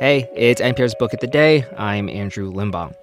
Hey, 0.00 0.30
it's 0.34 0.62
NPR's 0.62 0.94
Book 0.94 1.12
of 1.12 1.20
the 1.20 1.26
Day. 1.26 1.66
I'm 1.76 2.08
Andrew 2.08 2.50
Limbong. 2.50 2.94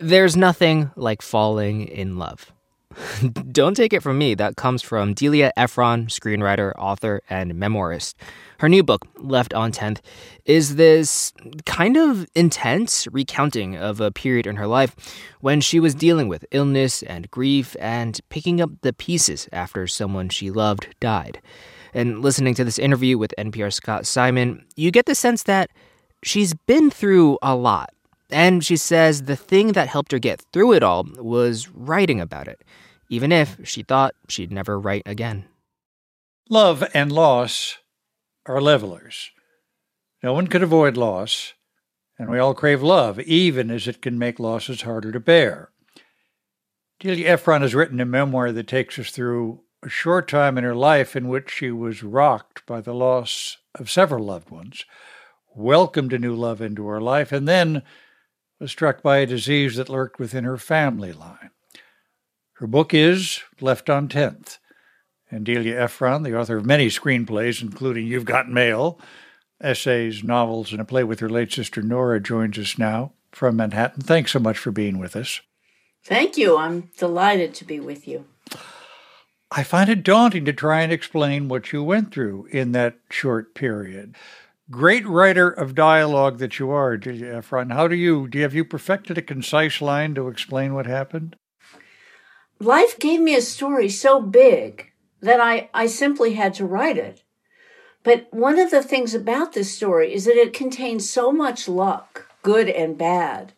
There's 0.00 0.36
nothing 0.36 0.90
like 0.96 1.22
falling 1.22 1.86
in 1.86 2.18
love. 2.18 2.52
Don't 3.52 3.76
take 3.76 3.92
it 3.92 4.02
from 4.02 4.18
me. 4.18 4.34
That 4.34 4.56
comes 4.56 4.82
from 4.82 5.14
Delia 5.14 5.52
Ephron, 5.56 6.06
screenwriter, 6.06 6.72
author, 6.76 7.22
and 7.30 7.54
memoirist. 7.54 8.14
Her 8.58 8.68
new 8.68 8.82
book, 8.82 9.06
Left 9.18 9.54
on 9.54 9.70
10th, 9.70 10.00
is 10.44 10.74
this 10.74 11.32
kind 11.64 11.96
of 11.96 12.26
intense 12.34 13.06
recounting 13.12 13.76
of 13.76 14.00
a 14.00 14.10
period 14.10 14.48
in 14.48 14.56
her 14.56 14.66
life 14.66 14.96
when 15.42 15.60
she 15.60 15.78
was 15.78 15.94
dealing 15.94 16.26
with 16.26 16.44
illness 16.50 17.04
and 17.04 17.30
grief 17.30 17.76
and 17.78 18.18
picking 18.30 18.60
up 18.60 18.70
the 18.80 18.92
pieces 18.92 19.48
after 19.52 19.86
someone 19.86 20.28
she 20.28 20.50
loved 20.50 20.92
died. 20.98 21.40
And 21.94 22.20
listening 22.20 22.54
to 22.54 22.64
this 22.64 22.80
interview 22.80 23.16
with 23.16 23.32
NPR 23.38 23.72
Scott 23.72 24.06
Simon, 24.06 24.64
you 24.74 24.90
get 24.90 25.06
the 25.06 25.14
sense 25.14 25.44
that 25.44 25.70
she's 26.26 26.54
been 26.54 26.90
through 26.90 27.38
a 27.40 27.54
lot. 27.54 27.90
And 28.30 28.64
she 28.64 28.76
says 28.76 29.22
the 29.22 29.36
thing 29.36 29.72
that 29.72 29.88
helped 29.88 30.12
her 30.12 30.18
get 30.18 30.44
through 30.52 30.72
it 30.72 30.82
all 30.82 31.06
was 31.16 31.68
writing 31.68 32.20
about 32.20 32.48
it, 32.48 32.64
even 33.08 33.30
if 33.30 33.56
she 33.62 33.82
thought 33.82 34.16
she'd 34.28 34.50
never 34.50 34.80
write 34.80 35.04
again. 35.06 35.44
Love 36.50 36.84
and 36.92 37.12
loss 37.12 37.78
are 38.46 38.60
levelers. 38.60 39.30
No 40.22 40.32
one 40.32 40.48
could 40.48 40.62
avoid 40.62 40.96
loss, 40.96 41.54
and 42.18 42.28
we 42.28 42.38
all 42.38 42.54
crave 42.54 42.82
love, 42.82 43.20
even 43.20 43.70
as 43.70 43.86
it 43.86 44.02
can 44.02 44.18
make 44.18 44.40
losses 44.40 44.82
harder 44.82 45.12
to 45.12 45.20
bear. 45.20 45.70
Delia 46.98 47.28
Ephron 47.28 47.62
has 47.62 47.74
written 47.74 48.00
a 48.00 48.06
memoir 48.06 48.50
that 48.50 48.66
takes 48.66 48.98
us 48.98 49.10
through 49.10 49.60
a 49.84 49.88
short 49.88 50.26
time 50.26 50.58
in 50.58 50.64
her 50.64 50.74
life 50.74 51.14
in 51.14 51.28
which 51.28 51.50
she 51.50 51.70
was 51.70 52.02
rocked 52.02 52.64
by 52.66 52.80
the 52.80 52.94
loss 52.94 53.58
of 53.74 53.90
several 53.90 54.24
loved 54.24 54.50
ones, 54.50 54.84
welcomed 55.56 56.12
a 56.12 56.18
new 56.18 56.34
love 56.34 56.60
into 56.60 56.86
her 56.86 57.00
life, 57.00 57.32
and 57.32 57.48
then 57.48 57.82
was 58.60 58.70
struck 58.70 59.02
by 59.02 59.18
a 59.18 59.26
disease 59.26 59.76
that 59.76 59.88
lurked 59.88 60.18
within 60.18 60.44
her 60.44 60.56
family 60.56 61.12
line. 61.12 61.50
Her 62.54 62.66
book 62.66 62.94
is 62.94 63.42
Left 63.60 63.90
on 63.90 64.08
10th, 64.08 64.58
and 65.30 65.44
Delia 65.44 65.78
Ephron, 65.80 66.22
the 66.22 66.38
author 66.38 66.56
of 66.56 66.64
many 66.64 66.88
screenplays, 66.88 67.60
including 67.60 68.06
You've 68.06 68.24
Got 68.24 68.48
Mail, 68.48 68.98
essays, 69.60 70.22
novels, 70.22 70.72
and 70.72 70.80
a 70.80 70.84
play 70.84 71.04
with 71.04 71.20
her 71.20 71.28
late 71.28 71.52
sister 71.52 71.82
Nora, 71.82 72.20
joins 72.20 72.58
us 72.58 72.78
now 72.78 73.12
from 73.32 73.56
Manhattan. 73.56 74.02
Thanks 74.02 74.32
so 74.32 74.38
much 74.38 74.56
for 74.56 74.70
being 74.70 74.98
with 74.98 75.16
us. 75.16 75.40
Thank 76.04 76.36
you. 76.38 76.56
I'm 76.56 76.90
delighted 76.96 77.52
to 77.54 77.64
be 77.64 77.80
with 77.80 78.06
you. 78.06 78.24
I 79.50 79.62
find 79.62 79.90
it 79.90 80.02
daunting 80.02 80.44
to 80.46 80.52
try 80.52 80.82
and 80.82 80.92
explain 80.92 81.48
what 81.48 81.72
you 81.72 81.82
went 81.82 82.12
through 82.12 82.46
in 82.50 82.72
that 82.72 82.98
short 83.10 83.54
period. 83.54 84.14
Great 84.68 85.06
writer 85.06 85.48
of 85.48 85.76
dialogue 85.76 86.38
that 86.38 86.58
you 86.58 86.70
are, 86.70 86.96
Delia 86.96 87.36
Ephron. 87.36 87.70
How 87.70 87.86
do 87.86 87.94
you 87.94 88.26
do? 88.26 88.38
You, 88.38 88.42
have 88.42 88.54
you 88.54 88.64
perfected 88.64 89.16
a 89.16 89.22
concise 89.22 89.80
line 89.80 90.16
to 90.16 90.26
explain 90.26 90.74
what 90.74 90.86
happened? 90.86 91.36
Life 92.58 92.98
gave 92.98 93.20
me 93.20 93.36
a 93.36 93.42
story 93.42 93.88
so 93.88 94.20
big 94.20 94.90
that 95.20 95.40
I, 95.40 95.70
I 95.72 95.86
simply 95.86 96.34
had 96.34 96.52
to 96.54 96.66
write 96.66 96.98
it. 96.98 97.22
But 98.02 98.26
one 98.32 98.58
of 98.58 98.72
the 98.72 98.82
things 98.82 99.14
about 99.14 99.52
this 99.52 99.72
story 99.72 100.12
is 100.12 100.24
that 100.24 100.36
it 100.36 100.52
contains 100.52 101.08
so 101.08 101.30
much 101.30 101.68
luck, 101.68 102.28
good 102.42 102.68
and 102.68 102.98
bad, 102.98 103.52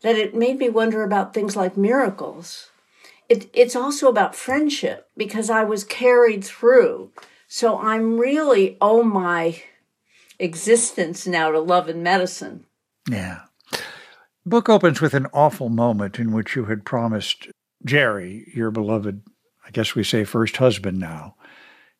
that 0.00 0.16
it 0.16 0.34
made 0.34 0.58
me 0.58 0.70
wonder 0.70 1.02
about 1.02 1.34
things 1.34 1.56
like 1.56 1.76
miracles. 1.76 2.70
It, 3.28 3.50
it's 3.52 3.76
also 3.76 4.08
about 4.08 4.34
friendship 4.34 5.10
because 5.14 5.50
I 5.50 5.62
was 5.64 5.84
carried 5.84 6.42
through. 6.42 7.10
So 7.48 7.78
I'm 7.78 8.18
really, 8.18 8.78
oh 8.80 9.02
my 9.02 9.62
existence 10.42 11.26
now 11.26 11.50
to 11.50 11.60
love 11.60 11.88
and 11.88 12.02
medicine. 12.02 12.66
Yeah. 13.08 13.42
Book 14.44 14.68
opens 14.68 15.00
with 15.00 15.14
an 15.14 15.26
awful 15.32 15.68
moment 15.68 16.18
in 16.18 16.32
which 16.32 16.56
you 16.56 16.64
had 16.64 16.84
promised 16.84 17.48
Jerry, 17.84 18.50
your 18.54 18.70
beloved 18.70 19.22
I 19.64 19.70
guess 19.70 19.94
we 19.94 20.04
say 20.04 20.24
first 20.24 20.56
husband 20.56 20.98
now, 20.98 21.36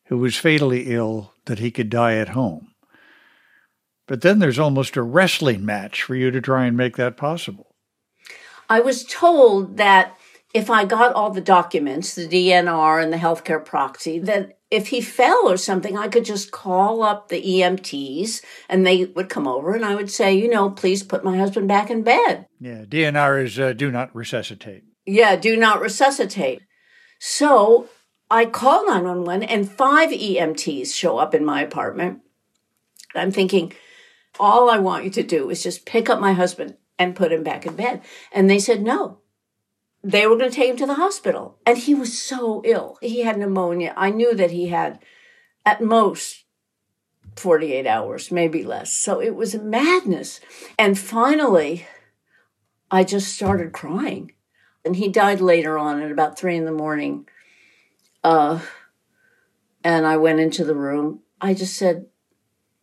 who 0.05 0.17
was 0.17 0.35
fatally 0.35 0.93
ill 0.93 1.33
that 1.45 1.59
he 1.59 1.71
could 1.71 1.89
die 1.89 2.15
at 2.15 2.29
home. 2.29 2.73
But 4.07 4.21
then 4.21 4.39
there's 4.39 4.59
almost 4.59 4.97
a 4.97 5.01
wrestling 5.01 5.65
match 5.65 6.03
for 6.03 6.15
you 6.15 6.29
to 6.31 6.41
try 6.41 6.65
and 6.65 6.75
make 6.75 6.97
that 6.97 7.15
possible. 7.15 7.73
I 8.69 8.81
was 8.81 9.05
told 9.05 9.77
that 9.77 10.17
if 10.53 10.69
I 10.69 10.85
got 10.85 11.13
all 11.13 11.31
the 11.31 11.41
documents, 11.41 12.15
the 12.15 12.27
DNR 12.27 13.01
and 13.01 13.13
the 13.13 13.17
healthcare 13.17 13.63
proxy, 13.63 14.19
that 14.19 14.59
if 14.73 14.87
he 14.87 15.01
fell 15.01 15.47
or 15.47 15.55
something, 15.55 15.95
I 15.95 16.07
could 16.07 16.25
just 16.25 16.51
call 16.51 17.03
up 17.03 17.29
the 17.29 17.39
EMTs 17.39 18.41
and 18.67 18.85
they 18.85 19.05
would 19.05 19.29
come 19.29 19.47
over 19.47 19.75
and 19.75 19.85
I 19.85 19.93
would 19.93 20.09
say, 20.09 20.33
you 20.33 20.49
know, 20.49 20.71
please 20.71 21.03
put 21.03 21.23
my 21.23 21.37
husband 21.37 21.67
back 21.67 21.91
in 21.91 22.01
bed. 22.01 22.47
Yeah, 22.59 22.83
DNR 22.85 23.43
is 23.43 23.59
uh, 23.59 23.73
do 23.73 23.91
not 23.91 24.15
resuscitate. 24.15 24.83
Yeah, 25.05 25.35
do 25.35 25.55
not 25.55 25.79
resuscitate. 25.79 26.63
So 27.19 27.87
I 28.31 28.45
call 28.45 28.87
911 28.87 29.47
and 29.47 29.69
five 29.69 30.09
EMTs 30.09 30.91
show 30.91 31.19
up 31.19 31.35
in 31.35 31.45
my 31.45 31.61
apartment. 31.61 32.21
I'm 33.13 33.31
thinking, 33.31 33.73
all 34.39 34.71
I 34.71 34.79
want 34.79 35.03
you 35.03 35.11
to 35.11 35.23
do 35.23 35.51
is 35.51 35.61
just 35.61 35.85
pick 35.85 36.09
up 36.09 36.19
my 36.19 36.33
husband 36.33 36.77
and 36.97 37.15
put 37.15 37.31
him 37.31 37.43
back 37.43 37.67
in 37.67 37.75
bed. 37.75 38.01
And 38.31 38.49
they 38.49 38.57
said 38.57 38.81
no. 38.81 39.19
They 40.03 40.27
were 40.27 40.37
going 40.37 40.49
to 40.49 40.55
take 40.55 40.69
him 40.69 40.77
to 40.77 40.85
the 40.85 40.95
hospital. 40.95 41.57
And 41.65 41.77
he 41.77 41.95
was 41.95 42.21
so 42.21 42.61
ill. 42.65 42.97
He 43.01 43.21
had 43.21 43.37
pneumonia. 43.37 43.93
I 43.95 44.09
knew 44.09 44.35
that 44.35 44.51
he 44.51 44.67
had 44.67 44.99
at 45.65 45.81
most 45.81 46.43
48 47.35 47.87
hours, 47.87 48.31
maybe 48.31 48.63
less. 48.63 48.93
So 48.93 49.21
it 49.21 49.35
was 49.35 49.55
a 49.55 49.61
madness. 49.61 50.41
And 50.77 50.99
finally, 50.99 51.87
I 52.91 53.03
just 53.03 53.33
started 53.33 53.71
crying 53.71 54.33
and 54.85 54.95
he 54.95 55.07
died 55.07 55.41
later 55.41 55.77
on 55.77 56.01
at 56.01 56.11
about 56.11 56.37
three 56.37 56.55
in 56.55 56.65
the 56.65 56.71
morning. 56.71 57.27
Uh, 58.23 58.59
and 59.83 60.05
I 60.05 60.17
went 60.17 60.39
into 60.39 60.63
the 60.63 60.75
room. 60.75 61.21
I 61.41 61.53
just 61.53 61.75
said, 61.75 62.07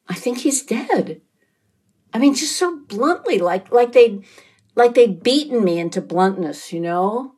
I 0.09 0.15
think 0.15 0.39
he's 0.39 0.63
dead. 0.63 1.21
I 2.13 2.19
mean, 2.19 2.35
just 2.35 2.57
so 2.57 2.77
bluntly, 2.77 3.39
like 3.39 3.71
like 3.71 3.93
they 3.93 4.23
like 4.75 4.95
they'd 4.95 5.23
beaten 5.23 5.65
me 5.65 5.79
into 5.79 6.01
bluntness, 6.01 6.73
you 6.73 6.81
know. 6.81 7.35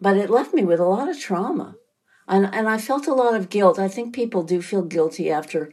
But 0.00 0.16
it 0.16 0.30
left 0.30 0.52
me 0.52 0.64
with 0.64 0.80
a 0.80 0.84
lot 0.84 1.08
of 1.08 1.18
trauma. 1.18 1.76
And 2.26 2.52
and 2.52 2.68
I 2.68 2.78
felt 2.78 3.06
a 3.06 3.14
lot 3.14 3.34
of 3.34 3.50
guilt. 3.50 3.78
I 3.78 3.88
think 3.88 4.14
people 4.14 4.42
do 4.42 4.62
feel 4.62 4.82
guilty 4.82 5.30
after 5.30 5.72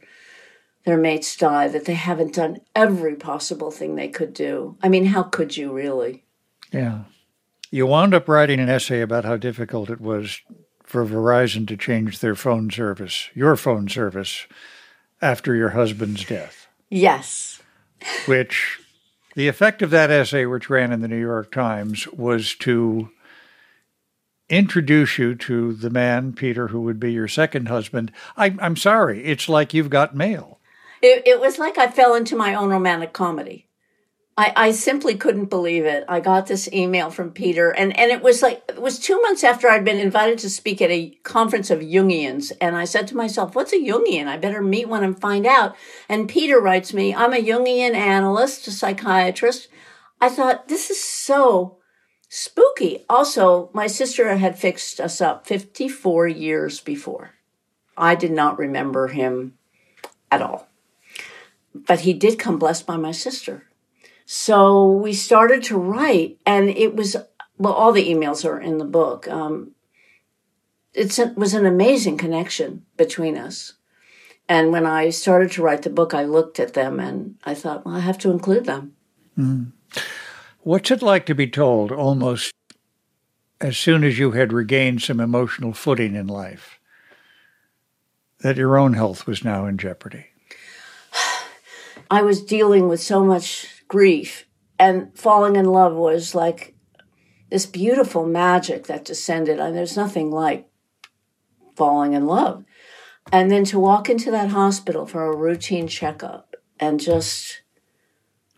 their 0.84 0.96
mates 0.96 1.36
die 1.36 1.68
that 1.68 1.84
they 1.84 1.94
haven't 1.94 2.34
done 2.34 2.60
every 2.74 3.14
possible 3.14 3.70
thing 3.70 3.94
they 3.94 4.08
could 4.08 4.32
do. 4.32 4.76
I 4.82 4.88
mean, 4.88 5.06
how 5.06 5.24
could 5.24 5.56
you 5.56 5.72
really? 5.72 6.24
Yeah. 6.72 7.04
You 7.70 7.86
wound 7.86 8.14
up 8.14 8.28
writing 8.28 8.58
an 8.58 8.68
essay 8.68 9.00
about 9.00 9.24
how 9.24 9.36
difficult 9.36 9.90
it 9.90 10.00
was 10.00 10.40
for 10.82 11.04
Verizon 11.06 11.68
to 11.68 11.76
change 11.76 12.18
their 12.18 12.34
phone 12.34 12.70
service, 12.70 13.28
your 13.34 13.56
phone 13.56 13.88
service, 13.88 14.46
after 15.22 15.54
your 15.54 15.70
husband's 15.70 16.24
death. 16.24 16.66
Yes. 16.88 17.62
which 18.26 18.80
the 19.40 19.48
effect 19.48 19.80
of 19.80 19.88
that 19.88 20.10
essay, 20.10 20.44
which 20.44 20.68
ran 20.68 20.92
in 20.92 21.00
the 21.00 21.08
New 21.08 21.18
York 21.18 21.50
Times, 21.50 22.06
was 22.08 22.54
to 22.56 23.08
introduce 24.50 25.16
you 25.16 25.34
to 25.34 25.72
the 25.72 25.88
man, 25.88 26.34
Peter, 26.34 26.68
who 26.68 26.82
would 26.82 27.00
be 27.00 27.10
your 27.10 27.26
second 27.26 27.66
husband. 27.66 28.12
I, 28.36 28.54
am 28.60 28.76
sorry, 28.76 29.24
it's 29.24 29.48
like 29.48 29.72
you've 29.72 29.88
got 29.88 30.14
mail. 30.14 30.60
It, 31.00 31.26
it 31.26 31.40
was 31.40 31.58
like 31.58 31.78
I 31.78 31.90
fell 31.90 32.14
into 32.14 32.36
my 32.36 32.54
own 32.54 32.68
romantic 32.68 33.14
comedy. 33.14 33.66
I, 34.40 34.52
I 34.56 34.70
simply 34.70 35.16
couldn't 35.16 35.50
believe 35.50 35.84
it. 35.84 36.02
I 36.08 36.20
got 36.20 36.46
this 36.46 36.66
email 36.72 37.10
from 37.10 37.30
Peter 37.30 37.72
and, 37.72 37.94
and 37.98 38.10
it 38.10 38.22
was 38.22 38.40
like, 38.40 38.62
it 38.70 38.80
was 38.80 38.98
two 38.98 39.20
months 39.20 39.44
after 39.44 39.68
I'd 39.68 39.84
been 39.84 39.98
invited 39.98 40.38
to 40.38 40.48
speak 40.48 40.80
at 40.80 40.90
a 40.90 41.10
conference 41.24 41.68
of 41.68 41.80
Jungians. 41.80 42.50
And 42.58 42.74
I 42.74 42.86
said 42.86 43.06
to 43.08 43.16
myself, 43.18 43.54
what's 43.54 43.74
a 43.74 43.76
Jungian? 43.76 44.28
I 44.28 44.38
better 44.38 44.62
meet 44.62 44.88
one 44.88 45.04
and 45.04 45.20
find 45.20 45.46
out. 45.46 45.76
And 46.08 46.26
Peter 46.26 46.58
writes 46.58 46.94
me, 46.94 47.14
I'm 47.14 47.34
a 47.34 47.36
Jungian 47.36 47.92
analyst, 47.92 48.66
a 48.66 48.70
psychiatrist. 48.70 49.68
I 50.22 50.30
thought, 50.30 50.68
this 50.68 50.88
is 50.88 51.04
so 51.04 51.76
spooky. 52.30 53.04
Also, 53.10 53.68
my 53.74 53.88
sister 53.88 54.34
had 54.38 54.58
fixed 54.58 55.00
us 55.00 55.20
up 55.20 55.46
54 55.46 56.28
years 56.28 56.80
before. 56.80 57.34
I 57.94 58.14
did 58.14 58.32
not 58.32 58.58
remember 58.58 59.08
him 59.08 59.58
at 60.30 60.40
all. 60.40 60.66
But 61.74 62.00
he 62.00 62.14
did 62.14 62.38
come 62.38 62.58
blessed 62.58 62.86
by 62.86 62.96
my 62.96 63.12
sister. 63.12 63.66
So 64.32 64.86
we 64.86 65.12
started 65.12 65.64
to 65.64 65.76
write, 65.76 66.38
and 66.46 66.70
it 66.70 66.94
was 66.94 67.16
well, 67.58 67.72
all 67.72 67.90
the 67.90 68.08
emails 68.08 68.44
are 68.44 68.60
in 68.60 68.78
the 68.78 68.84
book. 68.84 69.26
Um, 69.26 69.72
it 70.94 71.36
was 71.36 71.52
an 71.52 71.66
amazing 71.66 72.16
connection 72.16 72.86
between 72.96 73.36
us. 73.36 73.72
And 74.48 74.70
when 74.70 74.86
I 74.86 75.10
started 75.10 75.50
to 75.52 75.62
write 75.62 75.82
the 75.82 75.90
book, 75.90 76.14
I 76.14 76.22
looked 76.22 76.60
at 76.60 76.74
them 76.74 77.00
and 77.00 77.40
I 77.42 77.54
thought, 77.54 77.84
well, 77.84 77.96
I 77.96 77.98
have 77.98 78.18
to 78.18 78.30
include 78.30 78.66
them. 78.66 78.92
Mm. 79.36 79.72
What's 80.60 80.92
it 80.92 81.02
like 81.02 81.26
to 81.26 81.34
be 81.34 81.48
told 81.48 81.90
almost 81.90 82.52
as 83.60 83.76
soon 83.76 84.04
as 84.04 84.20
you 84.20 84.30
had 84.30 84.52
regained 84.52 85.02
some 85.02 85.18
emotional 85.18 85.72
footing 85.72 86.14
in 86.14 86.28
life 86.28 86.78
that 88.42 88.56
your 88.56 88.78
own 88.78 88.92
health 88.92 89.26
was 89.26 89.42
now 89.42 89.66
in 89.66 89.76
jeopardy? 89.76 90.26
I 92.12 92.22
was 92.22 92.40
dealing 92.44 92.86
with 92.86 93.00
so 93.00 93.24
much 93.24 93.79
grief, 93.90 94.46
and 94.78 95.18
falling 95.18 95.56
in 95.56 95.66
love 95.66 95.94
was 95.94 96.32
like 96.32 96.76
this 97.50 97.66
beautiful 97.66 98.24
magic 98.24 98.86
that 98.86 99.04
descended. 99.04 99.58
And 99.58 99.76
there's 99.76 99.96
nothing 99.96 100.30
like 100.30 100.70
falling 101.76 102.14
in 102.14 102.24
love. 102.24 102.64
And 103.32 103.50
then 103.50 103.64
to 103.64 103.80
walk 103.80 104.08
into 104.08 104.30
that 104.30 104.50
hospital 104.50 105.06
for 105.06 105.24
a 105.24 105.36
routine 105.36 105.88
checkup 105.88 106.54
and 106.78 107.00
just, 107.00 107.62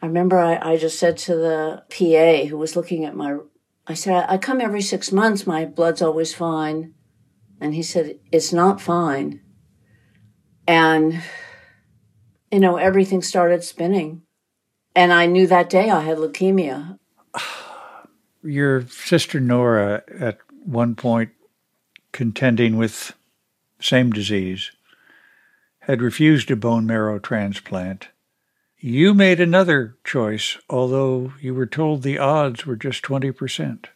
I 0.03 0.07
remember 0.07 0.39
I, 0.39 0.75
I 0.75 0.77
just 0.77 0.99
said 0.99 1.17
to 1.19 1.35
the 1.35 1.83
PA 1.89 2.49
who 2.49 2.59
was 2.59 2.77
looking 2.77 3.07
at 3.07 3.17
my, 3.17 3.39
I 3.87 3.95
said, 3.95 4.27
I 4.29 4.37
come 4.37 4.61
every 4.61 4.83
six 4.83 5.11
months, 5.11 5.47
my 5.47 5.65
blood's 5.65 6.03
always 6.03 6.35
fine. 6.35 6.93
And 7.59 7.75
he 7.75 7.83
said, 7.83 8.19
It's 8.31 8.53
not 8.53 8.81
fine. 8.83 9.41
And, 10.67 11.23
you 12.51 12.61
know, 12.61 12.77
everything 12.77 13.23
started 13.23 13.65
spinning. 13.65 14.23
And 14.95 15.13
I 15.13 15.27
knew 15.27 15.47
that 15.47 15.71
day 15.71 15.91
I 15.91 16.01
had 16.01 16.19
leukemia. 16.19 16.99
Your 18.43 18.87
sister 18.89 19.41
Nora, 19.41 20.03
at 20.19 20.39
one 20.65 20.95
point, 20.95 21.31
contending 22.13 22.77
with 22.77 23.13
same 23.81 24.11
disease, 24.11 24.71
had 25.81 26.03
refused 26.03 26.51
a 26.51 26.57
bone 26.57 26.87
marrow 26.87 27.19
transplant. 27.19 28.09
You 28.79 29.15
made 29.15 29.41
another 29.41 29.97
choice, 30.05 30.59
although 30.69 31.33
you 31.41 31.55
were 31.55 31.67
told 31.67 32.03
the 32.03 32.19
odds 32.19 32.67
were 32.67 32.77
just 32.77 33.03
20%. 33.03 33.87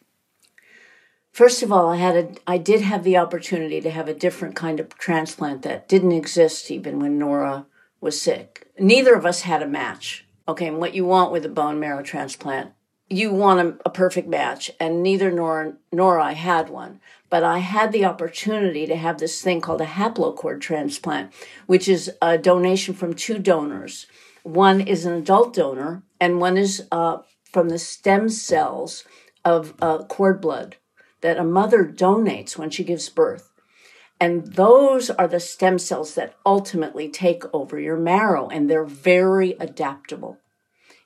First 1.31 1.61
of 1.61 1.71
all, 1.71 1.89
I 1.89 1.97
had 1.97 2.15
a, 2.15 2.31
I 2.47 2.57
did 2.57 2.81
have 2.81 3.03
the 3.03 3.17
opportunity 3.17 3.79
to 3.81 3.91
have 3.91 4.07
a 4.07 4.13
different 4.13 4.55
kind 4.55 4.79
of 4.79 4.97
transplant 4.97 5.61
that 5.61 5.87
didn't 5.87 6.13
exist 6.13 6.71
even 6.71 6.99
when 6.99 7.19
Nora 7.19 7.67
was 8.01 8.19
sick. 8.19 8.71
Neither 8.79 9.13
of 9.13 9.25
us 9.25 9.41
had 9.41 9.61
a 9.61 9.67
match. 9.67 10.25
Okay, 10.47 10.67
and 10.67 10.77
what 10.77 10.93
you 10.93 11.05
want 11.05 11.31
with 11.31 11.45
a 11.45 11.49
bone 11.49 11.79
marrow 11.79 12.01
transplant, 12.01 12.71
you 13.09 13.31
want 13.31 13.59
a, 13.59 13.87
a 13.87 13.89
perfect 13.89 14.27
match, 14.27 14.71
and 14.79 15.03
neither 15.03 15.31
Nora 15.31 15.73
nor 15.91 16.19
I 16.19 16.33
had 16.33 16.69
one 16.69 16.99
but 17.29 17.43
I 17.43 17.59
had 17.59 17.91
the 17.91 18.05
opportunity 18.05 18.85
to 18.87 18.95
have 18.95 19.17
this 19.17 19.41
thing 19.41 19.61
called 19.61 19.81
a 19.81 19.85
haplocord 19.85 20.61
transplant, 20.61 21.33
which 21.65 21.87
is 21.87 22.11
a 22.21 22.37
donation 22.37 22.93
from 22.93 23.13
two 23.13 23.39
donors. 23.39 24.07
One 24.43 24.79
is 24.79 25.05
an 25.05 25.13
adult 25.13 25.53
donor, 25.53 26.03
and 26.21 26.39
one 26.39 26.57
is 26.57 26.87
uh, 26.91 27.19
from 27.51 27.69
the 27.69 27.79
stem 27.79 28.29
cells 28.29 29.03
of 29.43 29.73
uh, 29.81 30.03
cord 30.05 30.39
blood 30.39 30.77
that 31.21 31.37
a 31.37 31.43
mother 31.43 31.83
donates 31.85 32.57
when 32.57 32.69
she 32.69 32.83
gives 32.83 33.09
birth. 33.09 33.51
And 34.19 34.53
those 34.53 35.09
are 35.09 35.27
the 35.27 35.39
stem 35.39 35.77
cells 35.77 36.15
that 36.15 36.35
ultimately 36.45 37.09
take 37.09 37.43
over 37.53 37.79
your 37.79 37.97
marrow, 37.97 38.47
and 38.47 38.69
they're 38.69 38.85
very 38.85 39.51
adaptable 39.59 40.39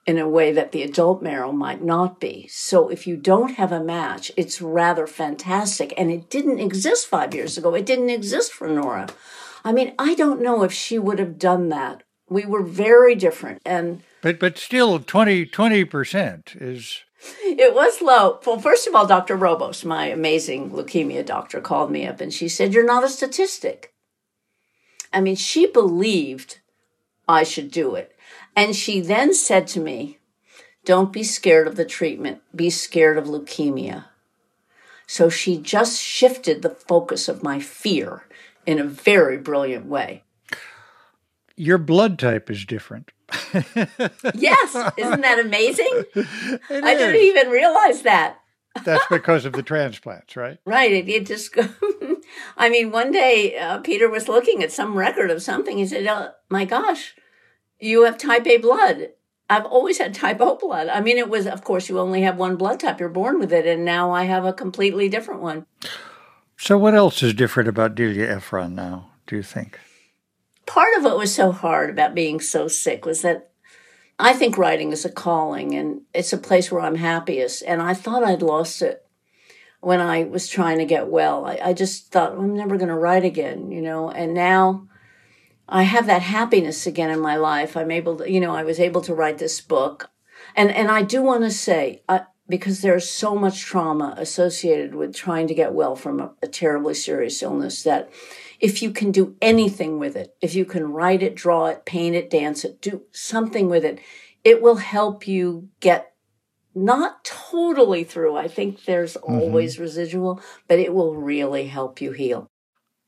in 0.06 0.18
a 0.18 0.30
way 0.30 0.52
that 0.52 0.72
the 0.72 0.81
adult 0.81 1.22
marrow 1.22 1.52
might 1.52 1.84
not 1.84 2.19
be. 2.19 2.48
So 2.48 2.90
if 2.90 3.06
you 3.06 3.16
don't 3.16 3.56
have 3.56 3.72
a 3.72 3.84
match, 3.84 4.31
it's 4.36 4.62
rather 4.62 5.06
fantastic. 5.06 5.94
And 5.98 6.12
it 6.12 6.30
didn't 6.30 6.60
exist 6.60 7.08
five 7.08 7.36
years 7.36 7.58
ago. 7.58 7.75
It 7.75 7.86
didn't 7.86 8.10
exist 8.10 8.52
for 8.52 8.68
Nora. 8.68 9.10
I 9.63 9.72
mean, 9.72 9.94
I 10.00 10.16
don't 10.16 10.42
know 10.42 10.63
if 10.63 10.74
she 10.74 10.98
would 10.98 11.19
have 11.19 11.38
done 11.38 11.69
that. 11.69 12.04
We 12.30 12.46
were 12.46 12.63
very 12.63 13.13
different. 13.13 13.62
And 13.66 14.02
but 14.22 14.40
but 14.40 14.58
still 14.58 15.00
20 15.00 15.86
percent 15.86 16.56
is 16.56 17.04
it 17.44 17.73
was 17.73 18.01
low. 18.01 18.39
Well, 18.45 18.59
first 18.59 18.88
of 18.88 18.95
all, 18.95 19.06
Dr. 19.06 19.38
Roboz, 19.38 19.85
my 19.85 20.07
amazing 20.07 20.71
leukemia 20.71 21.25
doctor, 21.25 21.62
called 21.62 21.91
me 21.91 22.06
up 22.06 22.21
and 22.21 22.33
she 22.33 22.50
said, 22.50 22.73
You're 22.73 22.85
not 22.85 23.03
a 23.03 23.09
statistic. 23.09 23.94
I 25.13 25.21
mean, 25.21 25.35
she 25.35 25.68
believed 25.68 26.59
I 27.27 27.44
should 27.44 27.71
do 27.71 27.95
it. 27.95 28.15
And 28.56 28.75
she 28.75 29.01
then 29.01 29.33
said 29.33 29.68
to 29.68 29.79
me, 29.79 30.19
Don't 30.85 31.13
be 31.13 31.23
scared 31.23 31.68
of 31.68 31.75
the 31.75 31.85
treatment, 31.85 32.41
be 32.56 32.69
scared 32.69 33.18
of 33.18 33.25
leukemia. 33.25 34.06
So 35.07 35.29
she 35.29 35.57
just 35.57 36.01
shifted 36.01 36.62
the 36.62 36.69
focus 36.69 37.27
of 37.27 37.44
my 37.44 37.59
fear 37.59 38.24
in 38.65 38.79
a 38.79 38.85
very 38.85 39.38
brilliant 39.38 39.85
way. 39.85 40.24
Your 41.57 41.77
blood 41.77 42.17
type 42.17 42.50
is 42.50 42.65
different. 42.65 43.12
yes, 44.36 44.75
isn't 44.98 45.22
that 45.22 45.39
amazing? 45.44 46.04
It 46.16 46.83
I 46.83 46.92
is. 46.94 47.00
didn't 47.00 47.22
even 47.22 47.50
realize 47.50 48.01
that. 48.04 48.38
That's 48.83 49.06
because 49.10 49.45
of 49.45 49.54
the 49.54 49.63
transplants, 49.63 50.36
right? 50.36 50.60
Right. 50.66 50.92
It, 50.92 51.10
it 51.10 51.25
just, 51.25 51.57
I 52.57 52.69
mean, 52.69 52.92
one 52.92 53.12
day 53.12 53.57
uh, 53.57 53.80
Peter 53.80 54.10
was 54.10 54.28
looking 54.28 54.63
at 54.63 54.72
some 54.72 54.98
record 54.98 55.30
of 55.31 55.42
something. 55.42 55.78
He 55.78 55.86
said, 55.88 56.07
oh, 56.07 56.31
My 56.50 56.66
gosh, 56.66 57.16
you 57.80 58.04
have 58.04 58.18
type 58.18 58.48
A 58.48 58.57
blood. 58.57 59.10
I've 59.50 59.66
always 59.66 59.98
had 59.98 60.13
type 60.13 60.39
O 60.39 60.56
blood. 60.56 60.88
I 60.88 61.01
mean, 61.01 61.18
it 61.18 61.30
was, 61.30 61.45
of 61.45 61.63
course, 61.63 61.89
you 61.89 62.00
only 62.00 62.22
have 62.22 62.38
one 62.38 62.56
blood 62.56 62.80
type. 62.80 63.00
You're 63.00 63.10
born 63.10 63.39
with 63.39 63.51
it. 63.51 63.66
And 63.66 63.84
now 63.84 64.12
I 64.12 64.24
have 64.24 64.45
a 64.45 64.54
completely 64.54 65.10
different 65.10 65.42
one. 65.42 65.66
So, 66.57 66.77
what 66.77 66.95
else 66.95 67.22
is 67.24 67.34
different 67.34 67.68
about 67.68 67.95
Delia 67.95 68.30
Ephron 68.30 68.75
now, 68.75 69.10
do 69.27 69.36
you 69.36 69.44
think? 69.44 69.80
Part 70.66 70.98
of 70.98 71.04
what 71.04 71.18
was 71.18 71.34
so 71.34 71.52
hard 71.52 71.90
about 71.90 72.16
being 72.16 72.40
so 72.40 72.68
sick 72.68 73.06
was 73.06 73.22
that 73.22 73.50
I 74.19 74.34
think 74.34 74.58
writing 74.58 74.92
is 74.92 75.04
a 75.04 75.12
calling 75.12 75.74
and 75.74 76.02
it's 76.13 76.31
a 76.31 76.38
place 76.38 76.72
where 76.72 76.81
I'm 76.81 76.96
happiest. 76.96 77.63
And 77.66 77.81
I 77.81 77.94
thought 77.94 78.24
I'd 78.24 78.44
lost 78.44 78.81
it 78.81 79.06
when 79.80 80.00
I 80.00 80.24
was 80.24 80.48
trying 80.48 80.78
to 80.78 80.86
get 80.86 81.08
well. 81.08 81.46
I, 81.46 81.60
I 81.63 81.74
just 81.74 82.12
thought, 82.12 82.34
I'm 82.34 82.56
never 82.56 82.78
going 82.78 82.90
to 82.90 82.96
write 82.96 83.25
again, 83.25 83.72
you 83.72 83.81
know, 83.81 84.12
and 84.12 84.34
now 84.34 84.88
I 85.68 85.84
have 85.84 86.06
that 86.06 86.22
happiness 86.22 86.86
again 86.86 87.10
in 87.10 87.19
my 87.19 87.36
life. 87.36 87.75
I'm 87.75 87.92
able 87.92 88.18
to, 88.18 88.31
you 88.31 88.40
know, 88.40 88.54
I 88.54 88.63
was 88.63 88.80
able 88.80 89.02
to 89.02 89.16
write 89.16 89.40
this 89.40 89.60
book. 89.60 90.12
And, 90.56 90.69
and 90.69 90.92
I 90.92 91.02
do 91.02 91.24
want 91.24 91.44
to 91.44 91.52
say, 91.52 92.04
uh, 92.08 92.19
because 92.51 92.81
there's 92.81 93.09
so 93.09 93.36
much 93.36 93.62
trauma 93.62 94.13
associated 94.18 94.94
with 94.94 95.15
trying 95.15 95.48
to 95.48 95.56
get 95.56 95.74
well 95.74 95.95
from 95.95 96.19
a, 96.19 96.31
a 96.44 96.48
terribly 96.48 96.94
serious 96.94 97.42
illness 97.42 97.81
that 97.83 98.12
if 98.59 98.83
you 98.83 98.92
can 98.92 99.12
do 99.12 99.36
anything 99.42 99.98
with 99.98 100.15
it, 100.15 100.36
if 100.42 100.53
you 100.53 100.65
can 100.65 100.92
write 100.92 101.24
it, 101.24 101.33
draw 101.36 101.65
it, 101.68 101.86
paint 101.86 102.15
it, 102.15 102.30
dance 102.30 102.63
it, 102.63 102.81
do 102.81 103.01
something 103.12 103.69
with 103.69 103.83
it, 103.83 104.00
it 104.44 104.62
will 104.62 104.75
help 104.75 105.27
you 105.27 105.69
get 105.80 106.13
not 106.75 107.24
totally 107.25 108.03
through. 108.03 108.36
I 108.38 108.48
think 108.48 108.86
there's 108.86 109.18
Mm-hmm. 109.27 109.31
always 109.31 109.80
residual, 109.80 110.42
but 110.68 110.80
it 110.80 110.94
will 110.94 111.15
really 111.15 111.68
help 111.68 112.01
you 112.01 112.12
heal. 112.12 112.48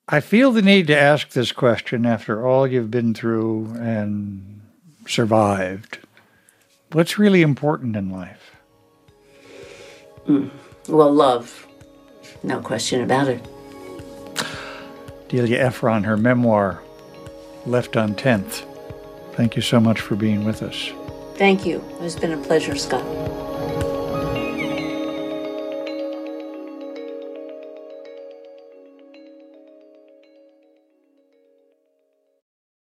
I 0.07 0.19
feel 0.19 0.51
the 0.51 0.61
need 0.61 0.87
to 0.87 0.97
ask 0.99 1.29
this 1.29 1.51
question 1.51 2.05
after 2.05 2.45
all 2.45 2.67
you've 2.67 2.91
been 2.91 3.13
through 3.13 3.73
and 3.79 4.61
survived. 5.07 5.99
What's 6.91 7.17
really 7.17 7.41
important 7.41 7.95
in 7.95 8.09
life? 8.09 8.52
Mm. 10.27 10.49
Well, 10.87 11.13
love, 11.13 11.67
no 12.43 12.61
question 12.61 13.01
about 13.01 13.27
it. 13.27 13.45
Delia 15.29 15.59
Ephron, 15.65 16.03
her 16.03 16.17
memoir, 16.17 16.81
Left 17.65 17.95
on 17.95 18.13
10th. 18.15 18.65
Thank 19.35 19.55
you 19.55 19.61
so 19.61 19.79
much 19.79 20.01
for 20.01 20.15
being 20.15 20.43
with 20.43 20.61
us. 20.61 20.91
Thank 21.35 21.65
you. 21.65 21.83
It's 22.01 22.15
been 22.15 22.33
a 22.33 22.37
pleasure, 22.37 22.75
Scott. 22.75 23.03